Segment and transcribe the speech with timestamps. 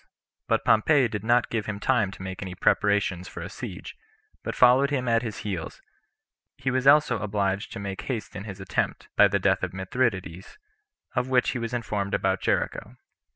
[0.47, 3.95] But Pompey did not give him time to make any preparations [for a siege],
[4.43, 5.79] but followed him at his heels;
[6.57, 10.57] he was also obliged to make haste in his attempt, by the death of Mithridates,
[11.15, 12.95] of which he was informed about Jericho.